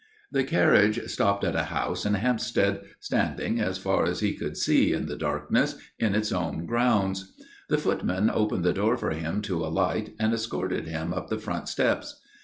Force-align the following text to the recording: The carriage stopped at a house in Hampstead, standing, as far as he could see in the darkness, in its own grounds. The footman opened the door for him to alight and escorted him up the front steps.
The 0.31 0.43
carriage 0.43 0.99
stopped 1.09 1.43
at 1.43 1.55
a 1.55 1.65
house 1.65 2.07
in 2.07 2.15
Hampstead, 2.15 2.81
standing, 2.99 3.59
as 3.61 3.77
far 3.77 4.05
as 4.07 4.19
he 4.21 4.33
could 4.33 4.57
see 4.57 4.93
in 4.93 5.05
the 5.05 5.15
darkness, 5.15 5.75
in 5.99 6.15
its 6.15 6.31
own 6.31 6.65
grounds. 6.65 7.31
The 7.69 7.77
footman 7.77 8.31
opened 8.33 8.63
the 8.65 8.73
door 8.73 8.97
for 8.97 9.11
him 9.11 9.43
to 9.43 9.63
alight 9.63 10.15
and 10.19 10.33
escorted 10.33 10.87
him 10.87 11.13
up 11.13 11.29
the 11.29 11.37
front 11.37 11.69
steps. 11.69 12.19